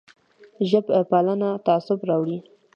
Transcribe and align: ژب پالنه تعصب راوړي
ژب 0.69 0.85
پالنه 1.09 1.49
تعصب 1.65 1.99
راوړي 2.09 2.37